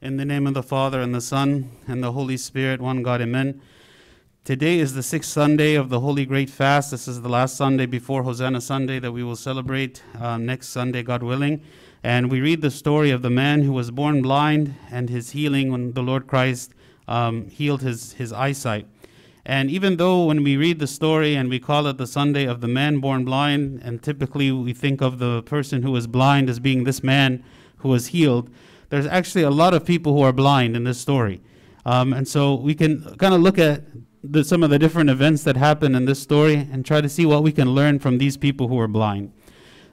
In 0.00 0.16
the 0.16 0.24
name 0.24 0.46
of 0.46 0.54
the 0.54 0.62
Father, 0.62 1.00
and 1.00 1.12
the 1.12 1.20
Son, 1.20 1.72
and 1.88 2.04
the 2.04 2.12
Holy 2.12 2.36
Spirit, 2.36 2.80
one 2.80 3.02
God, 3.02 3.20
amen. 3.20 3.60
Today 4.44 4.78
is 4.78 4.94
the 4.94 5.02
sixth 5.02 5.28
Sunday 5.28 5.74
of 5.74 5.88
the 5.88 5.98
Holy 5.98 6.24
Great 6.24 6.48
Fast. 6.48 6.92
This 6.92 7.08
is 7.08 7.22
the 7.22 7.28
last 7.28 7.56
Sunday 7.56 7.84
before 7.84 8.22
Hosanna 8.22 8.60
Sunday 8.60 9.00
that 9.00 9.10
we 9.10 9.24
will 9.24 9.34
celebrate 9.34 10.04
uh, 10.16 10.38
next 10.38 10.68
Sunday, 10.68 11.02
God 11.02 11.24
willing. 11.24 11.62
And 12.04 12.30
we 12.30 12.40
read 12.40 12.60
the 12.60 12.70
story 12.70 13.10
of 13.10 13.22
the 13.22 13.28
man 13.28 13.62
who 13.62 13.72
was 13.72 13.90
born 13.90 14.22
blind 14.22 14.76
and 14.88 15.10
his 15.10 15.30
healing 15.30 15.72
when 15.72 15.94
the 15.94 16.02
Lord 16.04 16.28
Christ 16.28 16.74
um, 17.08 17.48
healed 17.48 17.82
his, 17.82 18.12
his 18.12 18.32
eyesight. 18.32 18.86
And 19.44 19.68
even 19.68 19.96
though 19.96 20.26
when 20.26 20.44
we 20.44 20.56
read 20.56 20.78
the 20.78 20.86
story 20.86 21.34
and 21.34 21.50
we 21.50 21.58
call 21.58 21.88
it 21.88 21.98
the 21.98 22.06
Sunday 22.06 22.44
of 22.44 22.60
the 22.60 22.68
man 22.68 23.00
born 23.00 23.24
blind, 23.24 23.80
and 23.82 24.00
typically 24.00 24.52
we 24.52 24.72
think 24.72 25.00
of 25.00 25.18
the 25.18 25.42
person 25.42 25.82
who 25.82 25.90
was 25.90 26.06
blind 26.06 26.48
as 26.48 26.60
being 26.60 26.84
this 26.84 27.02
man 27.02 27.42
who 27.78 27.88
was 27.88 28.08
healed, 28.08 28.48
there's 28.90 29.06
actually 29.06 29.42
a 29.42 29.50
lot 29.50 29.74
of 29.74 29.84
people 29.84 30.14
who 30.14 30.22
are 30.22 30.32
blind 30.32 30.76
in 30.76 30.84
this 30.84 31.00
story. 31.00 31.40
Um, 31.84 32.12
and 32.12 32.26
so 32.26 32.54
we 32.54 32.74
can 32.74 33.16
kind 33.16 33.34
of 33.34 33.40
look 33.40 33.58
at 33.58 33.82
the, 34.22 34.44
some 34.44 34.62
of 34.62 34.70
the 34.70 34.78
different 34.78 35.10
events 35.10 35.44
that 35.44 35.56
happen 35.56 35.94
in 35.94 36.04
this 36.04 36.20
story 36.20 36.56
and 36.56 36.84
try 36.84 37.00
to 37.00 37.08
see 37.08 37.24
what 37.24 37.42
we 37.42 37.52
can 37.52 37.70
learn 37.70 37.98
from 37.98 38.18
these 38.18 38.36
people 38.36 38.68
who 38.68 38.78
are 38.78 38.88
blind. 38.88 39.32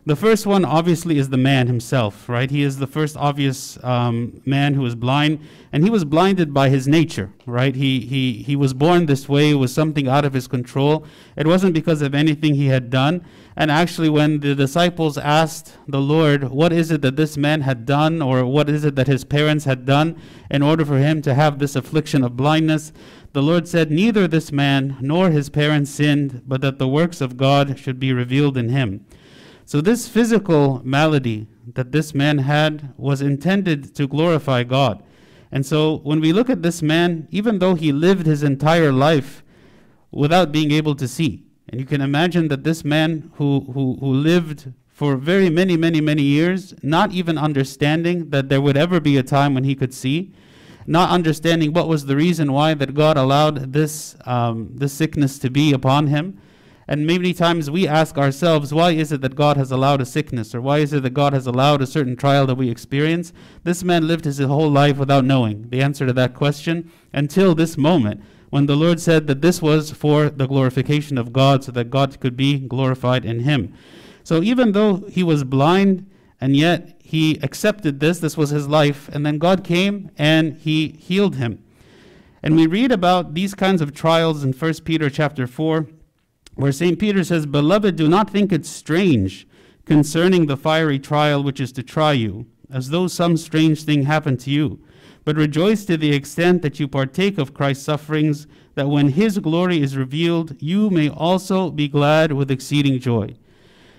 The 0.08 0.16
first 0.16 0.46
one, 0.46 0.66
obviously, 0.66 1.18
is 1.18 1.30
the 1.30 1.38
man 1.38 1.66
himself, 1.66 2.30
right? 2.30 2.52
He 2.52 2.62
is 2.62 2.78
the 2.78 2.86
first 2.86 3.18
obvious 3.18 3.84
um, 3.84 4.40
man 4.46 4.76
who 4.76 4.86
is 4.86 4.94
blind, 4.94 5.40
and 5.74 5.84
he 5.84 5.90
was 5.90 6.06
blinded 6.06 6.54
by 6.54 6.70
his 6.70 6.88
nature, 6.88 7.34
right? 7.48 7.76
He, 7.76 8.02
he, 8.02 8.44
he 8.44 8.56
was 8.56 8.76
born 8.76 9.08
this 9.08 9.28
way, 9.28 9.50
it 9.50 9.56
was 9.56 9.74
something 9.74 10.08
out 10.08 10.24
of 10.24 10.34
his 10.34 10.48
control. 10.48 11.08
It 11.36 11.48
wasn't 11.48 11.74
because 11.74 12.04
of 12.04 12.14
anything 12.14 12.54
he 12.54 12.68
had 12.68 12.92
done. 12.92 13.26
And 13.56 13.72
actually, 13.72 14.10
when 14.10 14.42
the 14.42 14.54
disciples 14.54 15.18
asked 15.18 15.76
the 15.88 16.02
Lord, 16.02 16.52
What 16.52 16.72
is 16.72 16.92
it 16.92 17.02
that 17.02 17.16
this 17.16 17.36
man 17.36 17.62
had 17.62 17.88
done, 17.88 18.22
or 18.22 18.46
what 18.46 18.70
is 18.70 18.86
it 18.86 18.96
that 18.98 19.08
his 19.08 19.24
parents 19.24 19.66
had 19.66 19.88
done 19.88 20.22
in 20.52 20.62
order 20.62 20.86
for 20.86 21.00
him 21.00 21.24
to 21.24 21.34
have 21.34 21.58
this 21.58 21.76
affliction 21.76 22.24
of 22.24 22.38
blindness? 22.38 22.94
The 23.34 23.42
Lord 23.42 23.68
said, 23.68 23.90
Neither 23.90 24.28
this 24.28 24.52
man 24.52 24.98
nor 25.02 25.32
his 25.32 25.50
parents 25.50 25.90
sinned, 25.90 26.44
but 26.46 26.62
that 26.62 26.78
the 26.78 26.88
works 26.88 27.22
of 27.22 27.38
God 27.38 27.80
should 27.80 28.00
be 28.00 28.14
revealed 28.14 28.56
in 28.56 28.70
him. 28.70 29.04
So, 29.68 29.82
this 29.82 30.08
physical 30.08 30.80
malady 30.84 31.48
that 31.74 31.92
this 31.92 32.14
man 32.14 32.38
had 32.38 32.94
was 32.98 33.20
intended 33.20 33.96
to 33.96 34.08
glorify 34.08 34.64
God. 34.64 35.04
And 35.52 35.66
so, 35.66 35.98
when 36.04 36.20
we 36.20 36.34
look 36.34 36.52
at 36.52 36.62
this 36.62 36.84
man, 36.84 37.28
even 37.32 37.58
though 37.58 37.74
he 37.74 37.92
lived 37.92 38.28
his 38.28 38.44
entire 38.44 38.92
life 38.92 39.44
without 40.12 40.52
being 40.52 40.72
able 40.72 40.94
to 40.96 41.08
see, 41.08 41.46
and 41.68 41.80
you 41.80 41.86
can 41.88 42.02
imagine 42.02 42.48
that 42.50 42.64
this 42.64 42.86
man 42.86 43.32
who, 43.36 43.62
who, 43.74 43.98
who 44.00 44.14
lived 44.14 44.72
for 44.88 45.18
very 45.18 45.50
many, 45.50 45.76
many, 45.76 46.00
many 46.00 46.22
years, 46.22 46.76
not 46.84 47.12
even 47.12 47.38
understanding 47.38 48.30
that 48.30 48.50
there 48.50 48.62
would 48.62 48.78
ever 48.78 49.00
be 49.00 49.18
a 49.18 49.24
time 49.24 49.56
when 49.56 49.64
he 49.64 49.74
could 49.74 49.94
see, 49.94 50.32
not 50.86 51.10
understanding 51.10 51.74
what 51.74 51.88
was 51.88 52.06
the 52.06 52.16
reason 52.16 52.54
why 52.54 52.76
that 52.76 52.94
God 52.94 53.18
allowed 53.18 53.74
this, 53.74 54.16
um, 54.26 54.70
this 54.76 54.94
sickness 54.94 55.40
to 55.40 55.50
be 55.50 55.74
upon 55.74 56.08
him, 56.08 56.40
and 56.88 57.08
many 57.08 57.34
times 57.34 57.72
we 57.72 57.88
ask 57.88 58.18
ourselves, 58.18 58.74
why 58.74 58.92
is 58.92 59.12
it 59.12 59.22
that 59.22 59.36
God 59.36 59.58
has 59.58 59.72
allowed 59.72 60.02
a 60.02 60.06
sickness? 60.06 60.54
Or 60.54 60.62
why 60.62 60.80
is 60.80 60.94
it 60.94 61.02
that 61.02 61.16
God 61.16 61.34
has 61.34 61.48
allowed 61.48 61.82
a 61.82 61.88
certain 61.88 62.16
trial 62.16 62.46
that 62.46 62.56
we 62.56 62.70
experience? 62.70 63.34
This 63.64 63.84
man 63.84 64.08
lived 64.08 64.26
his 64.26 64.40
whole 64.40 64.70
life 64.70 64.98
without 64.98 65.26
knowing 65.26 65.70
the 65.70 65.82
answer 65.82 66.06
to 66.06 66.14
that 66.14 66.36
question 66.36 66.92
until 67.12 67.56
this 67.56 67.76
moment 67.76 68.22
when 68.52 68.68
the 68.68 68.76
Lord 68.76 69.00
said 69.00 69.26
that 69.28 69.42
this 69.42 69.62
was 69.62 69.92
for 69.92 70.30
the 70.30 70.48
glorification 70.48 71.18
of 71.18 71.34
God 71.34 71.64
so 71.64 71.72
that 71.72 71.90
God 71.90 72.20
could 72.20 72.38
be 72.38 72.60
glorified 72.60 73.26
in 73.26 73.40
him. 73.42 73.74
So 74.24 74.44
even 74.44 74.72
though 74.72 75.06
he 75.10 75.24
was 75.24 75.44
blind 75.44 76.10
and 76.40 76.56
yet 76.56 77.00
he 77.02 77.40
accepted 77.42 78.00
this, 78.00 78.20
this 78.20 78.38
was 78.38 78.52
his 78.52 78.68
life, 78.68 79.10
and 79.12 79.26
then 79.26 79.40
God 79.40 79.64
came 79.64 80.12
and 80.18 80.58
he 80.58 80.90
healed 81.00 81.36
him. 81.36 81.64
And 82.44 82.56
we 82.56 82.68
read 82.68 82.92
about 82.92 83.34
these 83.34 83.56
kinds 83.56 83.82
of 83.82 83.94
trials 83.94 84.44
in 84.44 84.54
1 84.54 84.74
Peter 84.86 85.10
chapter 85.10 85.48
4 85.48 85.88
where 86.56 86.72
St. 86.72 86.98
Peter 86.98 87.24
says, 87.24 87.46
Beloved, 87.46 87.96
do 87.96 88.08
not 88.08 88.30
think 88.30 88.52
it 88.52 88.66
strange 88.66 89.48
concerning 89.86 90.46
the 90.46 90.58
fiery 90.58 91.00
trial 91.00 91.44
which 91.44 91.60
is 91.60 91.72
to 91.74 91.84
try 91.84 92.14
you, 92.14 92.46
as 92.72 92.90
though 92.90 93.08
some 93.08 93.38
strange 93.38 93.84
thing 93.84 94.04
happened 94.04 94.40
to 94.42 94.50
you. 94.50 94.80
But 95.24 95.38
rejoice 95.38 95.86
to 95.86 95.98
the 95.98 96.14
extent 96.14 96.62
that 96.62 96.80
you 96.80 96.88
partake 96.88 97.38
of 97.38 97.54
Christ's 97.54 97.86
sufferings, 97.86 98.48
that 98.76 98.90
when 98.90 99.10
his 99.10 99.40
glory 99.40 99.82
is 99.82 99.98
revealed, 99.98 100.56
you 100.62 100.90
may 100.90 101.10
also 101.10 101.72
be 101.72 101.88
glad 101.88 102.32
with 102.32 102.52
exceeding 102.52 103.00
joy. 103.00 103.36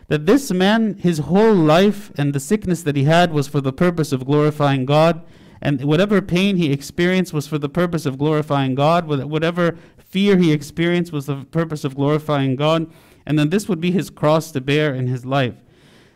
That 0.08 0.26
this 0.26 0.52
man, 0.52 0.94
his 0.98 1.18
whole 1.18 1.54
life 1.54 2.12
and 2.16 2.32
the 2.32 2.40
sickness 2.40 2.82
that 2.84 2.94
he 2.94 3.04
had 3.04 3.32
was 3.32 3.48
for 3.48 3.60
the 3.60 3.72
purpose 3.72 4.12
of 4.12 4.24
glorifying 4.24 4.86
God, 4.86 5.24
and 5.60 5.82
whatever 5.84 6.22
pain 6.22 6.58
he 6.58 6.70
experienced 6.70 7.32
was 7.32 7.48
for 7.48 7.58
the 7.58 7.68
purpose 7.68 8.06
of 8.06 8.18
glorifying 8.18 8.74
God. 8.74 9.06
Whatever 9.06 9.76
fear 10.08 10.36
he 10.36 10.52
experienced 10.52 11.12
was 11.12 11.26
the 11.26 11.44
purpose 11.44 11.84
of 11.84 11.94
glorifying 11.94 12.56
God. 12.56 12.90
And 13.26 13.38
then 13.38 13.50
this 13.50 13.68
would 13.68 13.80
be 13.80 13.90
his 13.90 14.08
cross 14.08 14.52
to 14.52 14.60
bear 14.60 14.94
in 14.94 15.08
his 15.08 15.26
life. 15.26 15.54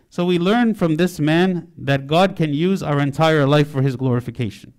So 0.09 0.25
we 0.25 0.39
learn 0.39 0.75
from 0.75 0.97
this 0.97 1.21
man 1.21 1.71
that 1.77 2.07
God 2.07 2.35
can 2.37 2.55
use 2.55 2.83
our 2.83 3.01
entire 3.01 3.47
life 3.47 3.69
for 3.69 3.83
his 3.83 3.97
glorification. 3.97 4.73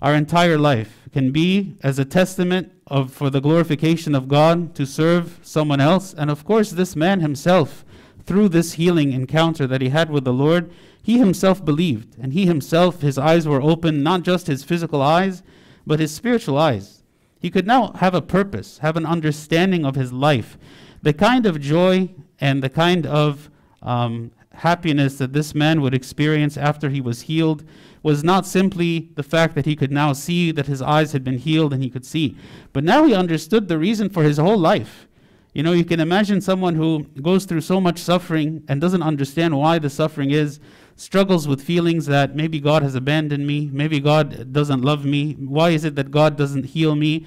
Our 0.00 0.14
entire 0.14 0.58
life 0.58 1.08
can 1.12 1.30
be 1.30 1.76
as 1.82 1.98
a 1.98 2.04
testament 2.04 2.72
of 2.88 3.12
for 3.12 3.30
the 3.30 3.40
glorification 3.40 4.14
of 4.14 4.26
God 4.26 4.74
to 4.74 4.86
serve 4.86 5.38
someone 5.42 5.80
else. 5.80 6.14
And 6.14 6.30
of 6.30 6.44
course, 6.44 6.70
this 6.70 6.96
man 6.96 7.20
himself, 7.20 7.84
through 8.26 8.48
this 8.48 8.72
healing 8.74 9.12
encounter 9.12 9.66
that 9.66 9.80
he 9.80 9.90
had 9.90 10.10
with 10.10 10.24
the 10.24 10.32
Lord, 10.32 10.72
he 11.02 11.18
himself 11.18 11.64
believed, 11.64 12.16
and 12.20 12.32
he 12.32 12.46
himself, 12.46 13.00
his 13.00 13.18
eyes 13.18 13.46
were 13.46 13.60
open, 13.60 14.02
not 14.02 14.22
just 14.22 14.46
his 14.46 14.62
physical 14.62 15.02
eyes, 15.02 15.42
but 15.86 15.98
his 15.98 16.14
spiritual 16.14 16.56
eyes. 16.56 17.01
He 17.42 17.50
could 17.50 17.66
now 17.66 17.92
have 17.94 18.14
a 18.14 18.22
purpose, 18.22 18.78
have 18.78 18.96
an 18.96 19.04
understanding 19.04 19.84
of 19.84 19.96
his 19.96 20.12
life. 20.12 20.56
The 21.02 21.12
kind 21.12 21.44
of 21.44 21.60
joy 21.60 22.08
and 22.40 22.62
the 22.62 22.70
kind 22.70 23.04
of 23.04 23.50
um, 23.82 24.30
happiness 24.54 25.18
that 25.18 25.32
this 25.32 25.52
man 25.52 25.80
would 25.80 25.92
experience 25.92 26.56
after 26.56 26.88
he 26.88 27.00
was 27.00 27.22
healed 27.22 27.64
was 28.04 28.22
not 28.22 28.46
simply 28.46 29.10
the 29.16 29.24
fact 29.24 29.56
that 29.56 29.66
he 29.66 29.74
could 29.74 29.90
now 29.90 30.12
see 30.12 30.52
that 30.52 30.66
his 30.66 30.80
eyes 30.80 31.10
had 31.10 31.24
been 31.24 31.38
healed 31.38 31.72
and 31.72 31.82
he 31.82 31.90
could 31.90 32.06
see, 32.06 32.36
but 32.72 32.84
now 32.84 33.04
he 33.04 33.14
understood 33.14 33.66
the 33.66 33.78
reason 33.78 34.08
for 34.08 34.22
his 34.22 34.38
whole 34.38 34.58
life. 34.58 35.08
You 35.52 35.64
know, 35.64 35.72
you 35.72 35.84
can 35.84 35.98
imagine 36.00 36.40
someone 36.40 36.76
who 36.76 37.04
goes 37.20 37.44
through 37.44 37.60
so 37.62 37.80
much 37.80 37.98
suffering 37.98 38.62
and 38.68 38.80
doesn't 38.80 39.02
understand 39.02 39.58
why 39.58 39.80
the 39.80 39.90
suffering 39.90 40.30
is, 40.30 40.60
struggles 41.02 41.48
with 41.48 41.60
feelings 41.60 42.06
that 42.06 42.36
maybe 42.36 42.60
God 42.60 42.84
has 42.84 42.94
abandoned 42.94 43.44
me, 43.44 43.68
maybe 43.72 43.98
God 43.98 44.52
doesn't 44.52 44.82
love 44.82 45.04
me, 45.04 45.32
why 45.32 45.70
is 45.70 45.84
it 45.84 45.96
that 45.96 46.12
God 46.12 46.36
doesn't 46.36 46.66
heal 46.66 46.94
me? 46.94 47.26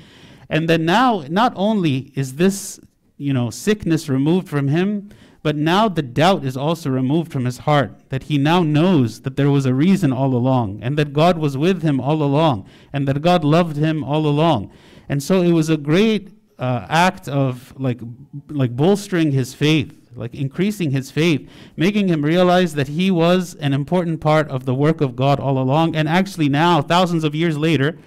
And 0.50 0.70
then 0.70 0.86
now, 0.86 1.26
not 1.30 1.52
only 1.58 2.14
is 2.16 2.36
this, 2.36 2.80
you 3.18 3.34
know, 3.34 3.50
sickness 3.50 4.08
removed 4.08 4.48
from 4.48 4.70
him, 4.70 5.10
but 5.44 5.58
now 5.58 5.90
the 5.90 6.02
doubt 6.02 6.46
is 6.46 6.56
also 6.56 6.90
removed 6.90 7.34
from 7.34 7.44
his 7.44 7.60
heart, 7.60 7.92
that 8.10 8.24
he 8.24 8.38
now 8.38 8.64
knows 8.64 9.22
that 9.22 9.36
there 9.36 9.52
was 9.52 9.66
a 9.66 9.74
reason 9.74 10.14
all 10.14 10.34
along, 10.34 10.80
and 10.82 10.98
that 10.98 11.12
God 11.12 11.38
was 11.38 11.58
with 11.58 11.82
him 11.82 12.00
all 12.00 12.24
along, 12.24 12.70
and 12.94 13.06
that 13.10 13.22
God 13.22 13.44
loved 13.44 13.76
him 13.76 14.06
all 14.06 14.26
along. 14.26 14.72
And 15.10 15.22
so 15.22 15.42
it 15.42 15.52
was 15.52 15.70
a 15.70 15.78
great 15.78 16.30
uh, 16.58 16.88
act 16.90 17.28
of 17.28 17.78
like, 17.78 18.00
like 18.48 18.74
bolstering 18.74 19.34
his 19.34 19.54
faith 19.54 20.05
like 20.16 20.34
increasing 20.34 20.92
his 20.92 21.12
faith, 21.12 21.48
making 21.76 22.08
him 22.08 22.24
realize 22.24 22.74
that 22.76 22.88
he 22.88 23.12
was 23.12 23.56
an 23.56 23.74
important 23.74 24.22
part 24.22 24.48
of 24.50 24.66
the 24.66 24.74
work 24.74 25.02
of 25.02 25.16
God 25.16 25.40
all 25.40 25.58
along. 25.58 25.96
And 25.96 26.08
actually, 26.08 26.50
now, 26.50 26.82
thousands 26.82 27.24
of 27.24 27.36
years 27.36 27.58
later, 27.58 27.98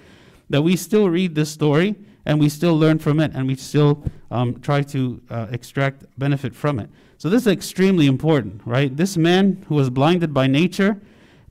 that 0.49 0.61
we 0.61 0.75
still 0.75 1.09
read 1.09 1.35
this 1.35 1.51
story 1.51 1.95
and 2.25 2.39
we 2.39 2.49
still 2.49 2.77
learn 2.77 2.99
from 2.99 3.19
it 3.19 3.31
and 3.33 3.47
we 3.47 3.55
still 3.55 4.03
um, 4.31 4.59
try 4.61 4.81
to 4.83 5.21
uh, 5.29 5.47
extract 5.51 6.03
benefit 6.17 6.55
from 6.55 6.79
it. 6.79 6.89
So, 7.17 7.29
this 7.29 7.43
is 7.43 7.53
extremely 7.53 8.07
important, 8.07 8.61
right? 8.65 8.95
This 8.95 9.17
man 9.17 9.65
who 9.67 9.75
was 9.75 9.89
blinded 9.89 10.33
by 10.33 10.47
nature 10.47 10.99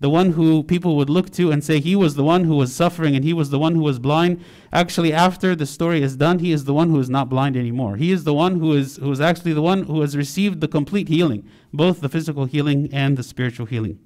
the 0.00 0.10
one 0.10 0.32
who 0.32 0.62
people 0.62 0.97
would 0.97 1.10
look 1.10 1.31
to 1.31 1.50
and 1.50 1.62
say 1.62 1.81
he 1.81 1.97
was 1.97 2.14
the 2.14 2.25
one 2.25 2.44
who 2.44 2.54
was 2.54 2.75
suffering 2.75 3.16
and 3.16 3.25
he 3.25 3.32
was 3.32 3.50
the 3.50 3.59
one 3.59 3.74
who 3.74 3.83
was 3.83 3.98
blind. 3.98 4.42
Actually, 4.72 5.12
after 5.12 5.56
the 5.56 5.66
story 5.66 6.03
is 6.03 6.16
done, 6.16 6.39
he 6.39 6.53
is 6.53 6.65
the 6.65 6.74
one 6.74 6.91
who 6.91 7.00
is 7.00 7.10
not 7.10 7.28
blind 7.28 7.56
anymore. 7.56 7.97
He 7.97 8.12
is 8.12 8.24
the 8.24 8.34
one 8.34 8.60
who 8.60 8.72
is 8.74 8.97
who 8.97 9.10
is 9.10 9.21
actually 9.21 9.54
the 9.54 9.62
one 9.62 9.84
who 9.84 10.00
has 10.00 10.16
received 10.16 10.60
the 10.60 10.68
complete 10.68 11.09
healing, 11.09 11.48
both 11.72 12.00
the 12.00 12.09
physical 12.09 12.45
healing 12.45 12.89
and 12.92 13.16
the 13.16 13.22
spiritual 13.22 13.66
healing. 13.66 13.98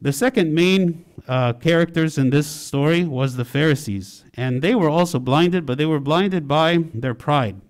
The 0.00 0.12
second 0.12 0.52
main 0.52 1.04
uh, 1.28 1.52
characters 1.52 2.18
in 2.18 2.30
this 2.30 2.48
story 2.48 3.04
was 3.04 3.36
the 3.36 3.44
Pharisees, 3.44 4.24
and 4.34 4.60
they 4.60 4.74
were 4.74 4.88
also 4.88 5.20
blinded, 5.20 5.64
but 5.64 5.78
they 5.78 5.86
were 5.86 6.00
blinded 6.00 6.48
by 6.48 6.78
their 6.92 7.14
pride. 7.14 7.60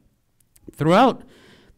Throughout 0.75 1.23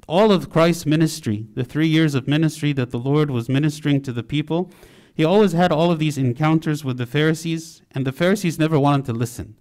all 0.07 0.31
of 0.31 0.51
Christ's 0.51 0.87
ministry, 0.87 1.47
the 1.55 1.65
three 1.65 1.89
years 1.89 2.15
of 2.15 2.29
ministry 2.29 2.73
that 2.75 2.91
the 2.91 2.99
Lord 2.99 3.31
was 3.31 3.49
ministering 3.49 4.01
to 4.03 4.13
the 4.13 4.23
people, 4.23 4.71
he 5.15 5.25
always 5.25 5.53
had 5.53 5.73
all 5.73 5.91
of 5.91 5.99
these 5.99 6.19
encounters 6.19 6.85
with 6.85 6.99
the 6.99 7.07
Pharisees, 7.07 7.83
and 7.93 8.07
the 8.07 8.13
Pharisees 8.13 8.59
never 8.59 8.79
wanted 8.79 9.07
to 9.07 9.13
listen. 9.13 9.57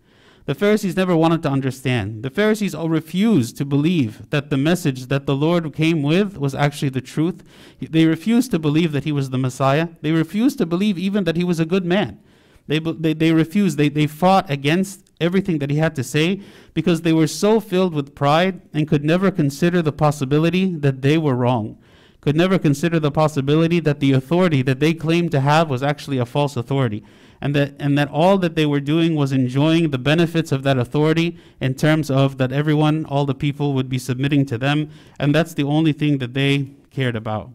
The 0.46 0.56
Pharisees 0.56 0.98
never 0.98 1.16
wanted 1.16 1.42
to 1.44 1.50
understand. 1.50 2.22
The 2.22 2.30
Pharisees 2.30 2.76
all 2.76 2.90
refused 2.90 3.56
to 3.58 3.66
believe 3.66 4.30
that 4.30 4.50
the 4.50 4.58
message 4.58 5.06
that 5.06 5.26
the 5.26 5.36
Lord 5.36 5.74
came 5.74 6.04
with 6.04 6.38
was 6.38 6.54
actually 6.54 6.90
the 6.90 7.00
truth. 7.00 7.44
They 7.80 8.06
refused 8.06 8.52
to 8.52 8.60
believe 8.60 8.92
that 8.92 9.06
he 9.06 9.14
was 9.14 9.30
the 9.30 9.38
Messiah. 9.38 9.90
They 10.02 10.12
refused 10.12 10.58
to 10.58 10.66
believe 10.66 10.98
even 10.98 11.24
that 11.24 11.38
he 11.38 11.46
was 11.46 11.62
a 11.62 11.66
good 11.66 11.86
man. 11.86 12.20
They, 12.68 12.80
they, 12.80 13.14
they 13.14 13.32
refused. 13.32 13.78
They, 13.78 13.90
they 13.90 14.08
fought 14.08 14.50
against 14.50 15.12
everything 15.22 15.60
that 15.60 15.70
he 15.70 15.78
had 15.78 15.96
to 15.96 16.04
say 16.04 16.42
because 16.74 17.02
they 17.02 17.14
were 17.14 17.28
so 17.28 17.60
filled 17.60 17.94
with 17.94 18.16
pride 18.16 18.62
and 18.74 18.88
could 18.88 19.06
never 19.06 19.32
consider 19.32 19.82
the 19.82 19.92
possibility 19.94 20.74
that 20.76 21.02
they 21.02 21.18
were 21.18 21.36
wrong, 21.36 21.78
could 22.24 22.38
never 22.38 22.58
consider 22.58 23.02
the 23.02 23.12
possibility 23.12 23.82
that 23.82 24.00
the 24.00 24.14
authority 24.14 24.62
that 24.62 24.80
they 24.80 24.94
claimed 24.94 25.30
to 25.30 25.42
have 25.42 25.70
was 25.70 25.84
actually 25.84 26.18
a 26.18 26.26
false 26.26 26.56
authority. 26.56 27.04
And 27.42 27.54
that, 27.54 27.76
and 27.78 27.98
that 27.98 28.10
all 28.10 28.38
that 28.38 28.56
they 28.56 28.66
were 28.66 28.80
doing 28.80 29.14
was 29.16 29.34
enjoying 29.34 29.90
the 29.90 29.98
benefits 29.98 30.54
of 30.54 30.64
that 30.64 30.78
authority 30.78 31.38
in 31.60 31.76
terms 31.76 32.10
of 32.10 32.38
that 32.38 32.54
everyone, 32.54 33.04
all 33.08 33.26
the 33.26 33.36
people 33.36 33.74
would 33.74 33.90
be 33.90 33.98
submitting 33.98 34.46
to 34.46 34.58
them, 34.58 34.90
and 35.20 35.36
that's 35.36 35.54
the 35.54 35.66
only 35.66 35.92
thing 35.92 36.20
that 36.20 36.34
they 36.34 36.70
cared 36.92 37.18
about. 37.18 37.52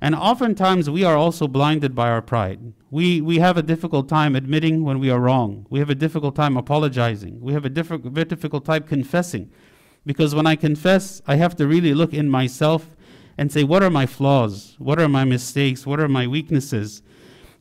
And 0.00 0.14
oftentimes 0.14 0.88
we 0.88 1.02
are 1.02 1.16
also 1.16 1.48
blinded 1.48 1.96
by 1.96 2.08
our 2.08 2.22
pride. 2.22 2.74
We, 2.92 3.20
we 3.20 3.40
have 3.40 3.56
a 3.56 3.62
difficult 3.62 4.08
time 4.08 4.36
admitting 4.36 4.84
when 4.84 5.00
we 5.00 5.10
are 5.10 5.18
wrong. 5.18 5.66
We 5.68 5.80
have 5.80 5.90
a 5.90 5.96
difficult 5.96 6.36
time 6.36 6.56
apologizing. 6.56 7.40
We 7.40 7.54
have 7.54 7.64
a 7.64 7.70
difficult, 7.70 8.14
difficult 8.14 8.64
time 8.64 8.84
confessing. 8.84 9.50
Because 10.04 10.32
when 10.32 10.46
I 10.46 10.54
confess, 10.54 11.20
I 11.26 11.34
have 11.34 11.56
to 11.56 11.66
really 11.66 11.92
look 11.92 12.14
in 12.14 12.30
myself 12.30 12.90
and 13.38 13.52
say, 13.52 13.64
what 13.64 13.82
are 13.82 13.90
my 13.90 14.06
flaws? 14.06 14.76
What 14.78 14.98
are 14.98 15.08
my 15.08 15.24
mistakes? 15.24 15.86
What 15.86 16.00
are 16.00 16.08
my 16.08 16.26
weaknesses? 16.26 17.02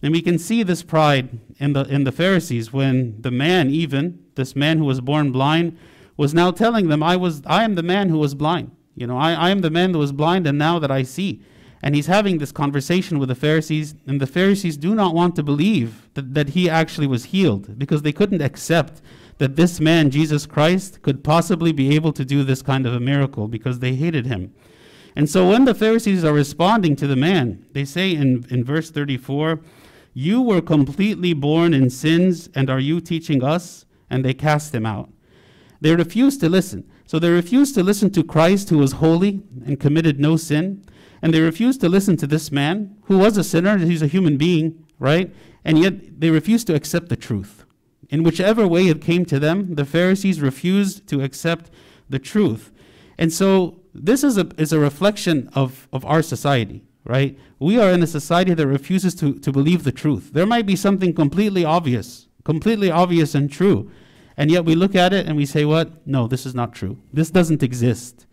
And 0.01 0.13
we 0.13 0.21
can 0.21 0.37
see 0.37 0.63
this 0.63 0.83
pride 0.83 1.39
in 1.57 1.73
the, 1.73 1.83
in 1.83 2.03
the 2.03 2.11
Pharisees 2.11 2.71
when 2.71 3.21
the 3.21 3.31
man, 3.31 3.69
even, 3.69 4.19
this 4.35 4.55
man 4.55 4.77
who 4.77 4.85
was 4.85 5.01
born 5.01 5.31
blind, 5.31 5.77
was 6.17 6.33
now 6.33 6.51
telling 6.51 6.87
them, 6.87 7.03
I, 7.03 7.15
was, 7.15 7.41
I 7.45 7.63
am 7.63 7.75
the 7.75 7.83
man 7.83 8.09
who 8.09 8.17
was 8.17 8.35
blind. 8.35 8.71
You 8.95 9.07
know, 9.07 9.17
I, 9.17 9.33
I 9.33 9.49
am 9.49 9.61
the 9.61 9.69
man 9.69 9.91
that 9.91 9.97
was 9.97 10.13
blind, 10.13 10.47
and 10.47 10.57
now 10.57 10.79
that 10.79 10.91
I 10.91 11.03
see. 11.03 11.41
And 11.81 11.93
he's 11.93 12.07
having 12.07 12.37
this 12.37 12.51
conversation 12.51 13.19
with 13.19 13.29
the 13.29 13.35
Pharisees, 13.35 13.95
and 14.07 14.21
the 14.21 14.27
Pharisees 14.27 14.77
do 14.77 14.95
not 14.95 15.13
want 15.13 15.35
to 15.35 15.43
believe 15.43 16.09
that, 16.13 16.33
that 16.33 16.49
he 16.49 16.69
actually 16.69 17.07
was 17.07 17.25
healed 17.25 17.77
because 17.77 18.01
they 18.01 18.13
couldn't 18.13 18.41
accept 18.41 19.01
that 19.37 19.55
this 19.55 19.79
man, 19.81 20.09
Jesus 20.09 20.45
Christ, 20.45 21.01
could 21.01 21.23
possibly 21.23 21.73
be 21.73 21.93
able 21.93 22.13
to 22.13 22.23
do 22.23 22.43
this 22.43 22.61
kind 22.61 22.85
of 22.85 22.93
a 22.93 22.99
miracle 22.99 23.47
because 23.47 23.79
they 23.79 23.95
hated 23.95 24.25
him. 24.25 24.53
And 25.15 25.29
so 25.29 25.49
when 25.49 25.65
the 25.65 25.73
Pharisees 25.73 26.23
are 26.25 26.33
responding 26.33 26.95
to 26.97 27.07
the 27.07 27.15
man, 27.15 27.65
they 27.71 27.85
say 27.85 28.13
in, 28.13 28.45
in 28.49 28.63
verse 28.63 28.91
34, 28.91 29.61
You 30.13 30.41
were 30.41 30.61
completely 30.61 31.33
born 31.33 31.73
in 31.73 31.89
sins, 31.89 32.49
and 32.53 32.69
are 32.69 32.79
you 32.79 32.99
teaching 32.99 33.43
us? 33.43 33.85
And 34.09 34.23
they 34.23 34.33
cast 34.33 34.75
him 34.75 34.85
out. 34.85 35.09
They 35.81 35.95
refused 35.95 36.41
to 36.41 36.49
listen. 36.49 36.89
So 37.05 37.19
they 37.19 37.29
refused 37.29 37.75
to 37.75 37.83
listen 37.83 38.09
to 38.11 38.23
Christ, 38.23 38.69
who 38.69 38.77
was 38.77 38.93
holy 38.93 39.41
and 39.65 39.79
committed 39.79 40.19
no 40.19 40.37
sin. 40.37 40.83
And 41.21 41.33
they 41.33 41.41
refused 41.41 41.81
to 41.81 41.89
listen 41.89 42.17
to 42.17 42.27
this 42.27 42.51
man 42.51 42.97
who 43.03 43.17
was 43.17 43.37
a 43.37 43.43
sinner, 43.43 43.77
he's 43.77 44.01
a 44.01 44.07
human 44.07 44.37
being, 44.37 44.85
right? 44.99 45.33
And 45.63 45.79
yet 45.79 46.19
they 46.19 46.29
refused 46.29 46.67
to 46.67 46.75
accept 46.75 47.09
the 47.09 47.15
truth. 47.15 47.65
In 48.09 48.23
whichever 48.23 48.67
way 48.67 48.87
it 48.87 49.01
came 49.01 49.25
to 49.25 49.39
them, 49.39 49.75
the 49.75 49.85
Pharisees 49.85 50.41
refused 50.41 51.07
to 51.07 51.21
accept 51.21 51.71
the 52.09 52.19
truth. 52.19 52.71
And 53.17 53.31
so 53.31 53.81
this 53.93 54.23
is 54.23 54.37
a, 54.37 54.49
is 54.57 54.73
a 54.73 54.79
reflection 54.79 55.49
of, 55.53 55.87
of 55.93 56.05
our 56.05 56.21
society, 56.21 56.83
right? 57.03 57.37
We 57.59 57.79
are 57.79 57.91
in 57.91 58.03
a 58.03 58.07
society 58.07 58.53
that 58.53 58.67
refuses 58.67 59.15
to, 59.15 59.39
to 59.39 59.51
believe 59.51 59.83
the 59.83 59.91
truth. 59.91 60.31
There 60.33 60.45
might 60.45 60.65
be 60.65 60.75
something 60.75 61.13
completely 61.13 61.63
obvious, 61.63 62.27
completely 62.43 62.91
obvious 62.91 63.35
and 63.35 63.51
true. 63.51 63.91
And 64.37 64.51
yet 64.51 64.65
we 64.65 64.75
look 64.75 64.95
at 64.95 65.13
it 65.13 65.27
and 65.27 65.37
we 65.37 65.45
say, 65.45 65.63
what? 65.63 66.05
No, 66.05 66.27
this 66.27 66.45
is 66.45 66.53
not 66.53 66.73
true. 66.73 66.97
This 67.13 67.29
doesn't 67.29 67.63
exist. 67.63 68.25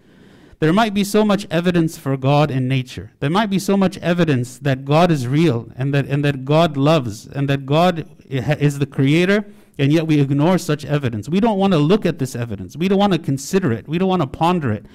There 0.58 0.72
might 0.72 0.94
be 0.94 1.04
so 1.04 1.24
much 1.24 1.46
evidence 1.50 1.98
for 1.98 2.16
God 2.16 2.50
in 2.50 2.68
nature. 2.68 3.12
There 3.18 3.30
might 3.30 3.50
be 3.50 3.58
so 3.58 3.76
much 3.76 3.98
evidence 3.98 4.58
that 4.58 4.84
God 4.84 5.10
is 5.10 5.26
real 5.26 5.70
and 5.76 5.92
that, 5.92 6.06
and 6.06 6.24
that 6.24 6.44
God 6.44 6.76
loves 6.76 7.26
and 7.26 7.48
that 7.48 7.66
God 7.66 8.08
is 8.28 8.78
the 8.78 8.86
creator, 8.86 9.44
and 9.78 9.92
yet 9.92 10.06
we 10.06 10.20
ignore 10.20 10.58
such 10.58 10.84
evidence. 10.84 11.28
We 11.28 11.40
don't 11.40 11.58
want 11.58 11.72
to 11.72 11.78
look 11.78 12.04
at 12.06 12.18
this 12.18 12.36
evidence. 12.36 12.76
We 12.76 12.88
don't 12.88 12.98
want 12.98 13.12
to 13.12 13.18
consider 13.18 13.72
it. 13.72 13.88
We 13.88 13.98
don't 13.98 14.08
want 14.08 14.22
to 14.22 14.28
ponder 14.28 14.72
it, 14.72 14.86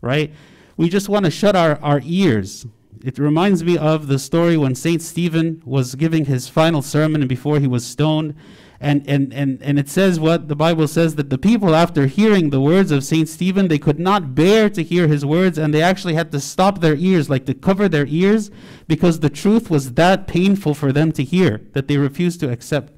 right? 0.00 0.32
We 0.76 0.88
just 0.88 1.08
want 1.08 1.24
to 1.24 1.30
shut 1.30 1.54
our, 1.54 1.78
our 1.82 2.00
ears. 2.04 2.66
It 3.04 3.18
reminds 3.18 3.64
me 3.64 3.76
of 3.76 4.06
the 4.06 4.18
story 4.18 4.56
when 4.56 4.74
St. 4.74 5.02
Stephen 5.02 5.62
was 5.64 5.94
giving 5.94 6.26
his 6.26 6.48
final 6.48 6.82
sermon 6.82 7.26
before 7.26 7.58
he 7.58 7.66
was 7.66 7.84
stoned 7.84 8.34
and, 8.82 9.08
and, 9.08 9.32
and, 9.32 9.62
and 9.62 9.78
it 9.78 9.88
says 9.88 10.18
what 10.18 10.48
the 10.48 10.56
Bible 10.56 10.88
says 10.88 11.14
that 11.14 11.30
the 11.30 11.38
people, 11.38 11.72
after 11.72 12.06
hearing 12.06 12.50
the 12.50 12.60
words 12.60 12.90
of 12.90 13.04
St. 13.04 13.28
Stephen, 13.28 13.68
they 13.68 13.78
could 13.78 14.00
not 14.00 14.34
bear 14.34 14.68
to 14.70 14.82
hear 14.82 15.06
his 15.06 15.24
words, 15.24 15.56
and 15.56 15.72
they 15.72 15.80
actually 15.80 16.14
had 16.14 16.32
to 16.32 16.40
stop 16.40 16.80
their 16.80 16.96
ears, 16.96 17.30
like 17.30 17.46
to 17.46 17.54
cover 17.54 17.88
their 17.88 18.06
ears, 18.08 18.50
because 18.88 19.20
the 19.20 19.30
truth 19.30 19.70
was 19.70 19.92
that 19.92 20.26
painful 20.26 20.74
for 20.74 20.90
them 20.90 21.12
to 21.12 21.22
hear 21.22 21.60
that 21.74 21.86
they 21.86 21.96
refused 21.96 22.40
to 22.40 22.50
accept. 22.50 22.92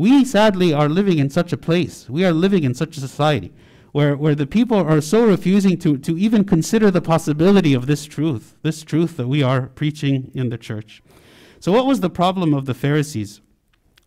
We 0.00 0.24
sadly 0.24 0.72
are 0.72 0.88
living 0.88 1.18
in 1.18 1.28
such 1.28 1.52
a 1.52 1.58
place. 1.58 2.08
We 2.08 2.24
are 2.24 2.32
living 2.32 2.64
in 2.64 2.72
such 2.72 2.96
a 2.96 3.00
society 3.00 3.52
where, 3.92 4.16
where 4.16 4.34
the 4.34 4.46
people 4.46 4.78
are 4.78 5.02
so 5.02 5.26
refusing 5.26 5.76
to, 5.80 5.98
to 5.98 6.16
even 6.16 6.44
consider 6.44 6.90
the 6.90 7.02
possibility 7.02 7.74
of 7.74 7.86
this 7.86 8.06
truth, 8.06 8.56
this 8.62 8.82
truth 8.82 9.18
that 9.18 9.28
we 9.28 9.42
are 9.42 9.66
preaching 9.66 10.30
in 10.32 10.48
the 10.48 10.56
church. 10.56 11.02
So, 11.58 11.70
what 11.70 11.84
was 11.84 12.00
the 12.00 12.08
problem 12.08 12.54
of 12.54 12.64
the 12.64 12.72
Pharisees? 12.72 13.42